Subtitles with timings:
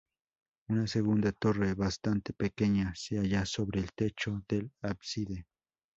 [0.67, 5.45] Una segunda torre, bastante pequeña, se halla sobre el techo del ábside.